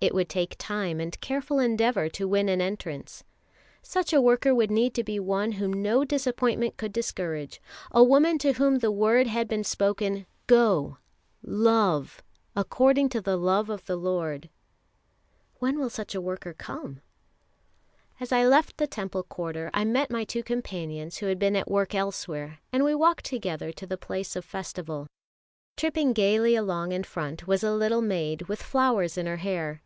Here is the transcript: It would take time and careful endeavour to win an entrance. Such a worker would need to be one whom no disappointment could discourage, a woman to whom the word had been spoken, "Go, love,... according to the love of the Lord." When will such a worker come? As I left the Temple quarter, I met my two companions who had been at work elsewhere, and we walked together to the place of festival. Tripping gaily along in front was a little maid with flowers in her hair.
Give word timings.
It 0.00 0.14
would 0.14 0.28
take 0.28 0.54
time 0.58 1.00
and 1.00 1.20
careful 1.20 1.58
endeavour 1.58 2.08
to 2.10 2.28
win 2.28 2.48
an 2.48 2.60
entrance. 2.60 3.24
Such 3.82 4.12
a 4.12 4.20
worker 4.20 4.54
would 4.54 4.70
need 4.70 4.94
to 4.94 5.02
be 5.02 5.18
one 5.18 5.50
whom 5.58 5.72
no 5.82 6.04
disappointment 6.04 6.76
could 6.76 6.92
discourage, 6.92 7.60
a 7.90 8.04
woman 8.04 8.38
to 8.38 8.52
whom 8.52 8.78
the 8.78 8.92
word 8.92 9.26
had 9.26 9.48
been 9.48 9.64
spoken, 9.64 10.26
"Go, 10.46 10.98
love,... 11.42 12.22
according 12.54 13.08
to 13.08 13.20
the 13.20 13.36
love 13.36 13.68
of 13.68 13.86
the 13.86 13.96
Lord." 13.96 14.50
When 15.56 15.80
will 15.80 15.90
such 15.90 16.14
a 16.14 16.20
worker 16.20 16.54
come? 16.54 17.00
As 18.20 18.30
I 18.30 18.46
left 18.46 18.76
the 18.76 18.86
Temple 18.86 19.24
quarter, 19.24 19.68
I 19.74 19.84
met 19.84 20.12
my 20.12 20.22
two 20.22 20.44
companions 20.44 21.16
who 21.16 21.26
had 21.26 21.40
been 21.40 21.56
at 21.56 21.68
work 21.68 21.92
elsewhere, 21.92 22.60
and 22.72 22.84
we 22.84 22.94
walked 22.94 23.24
together 23.24 23.72
to 23.72 23.84
the 23.84 23.98
place 23.98 24.36
of 24.36 24.44
festival. 24.44 25.08
Tripping 25.76 26.12
gaily 26.12 26.54
along 26.54 26.92
in 26.92 27.02
front 27.02 27.48
was 27.48 27.64
a 27.64 27.74
little 27.74 28.02
maid 28.02 28.42
with 28.42 28.62
flowers 28.62 29.18
in 29.18 29.26
her 29.26 29.36
hair. 29.38 29.82